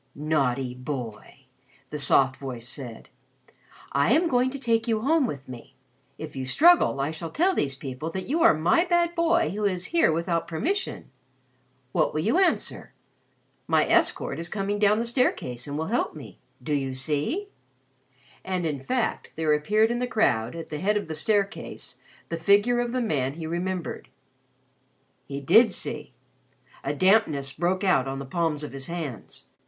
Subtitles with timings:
[0.15, 1.41] "Naughty boy!"
[1.91, 3.07] the soft voice said.
[3.91, 5.75] "I am going to take you home with me.
[6.17, 9.63] If you struggle I shall tell these people that you are my bad boy who
[9.63, 11.11] is here without permission.
[11.91, 12.93] What will you answer?
[13.67, 16.39] My escort is coming down the staircase and will help me.
[16.63, 17.49] Do you see?"
[18.43, 21.97] And in fact there appeared in the crowd at the head of the staircase
[22.29, 24.07] the figure of the man he remembered.
[25.27, 26.13] He did see.
[26.83, 29.45] A dampness broke out on the palms of his hands.